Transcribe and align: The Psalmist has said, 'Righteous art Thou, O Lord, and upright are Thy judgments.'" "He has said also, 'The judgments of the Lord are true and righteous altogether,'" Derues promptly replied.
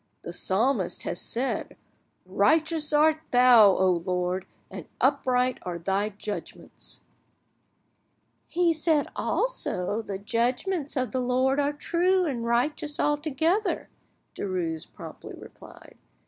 The 0.23 0.33
Psalmist 0.33 1.03
has 1.03 1.21
said, 1.21 1.77
'Righteous 2.25 2.91
art 2.91 3.19
Thou, 3.29 3.69
O 3.73 3.91
Lord, 4.03 4.47
and 4.71 4.87
upright 4.99 5.59
are 5.61 5.77
Thy 5.77 6.09
judgments.'" 6.09 7.01
"He 8.47 8.69
has 8.69 8.81
said 8.81 9.09
also, 9.15 10.01
'The 10.01 10.17
judgments 10.17 10.97
of 10.97 11.11
the 11.11 11.21
Lord 11.21 11.59
are 11.59 11.71
true 11.73 12.25
and 12.25 12.43
righteous 12.43 12.99
altogether,'" 12.99 13.89
Derues 14.33 14.91
promptly 14.91 15.35
replied. 15.37 15.97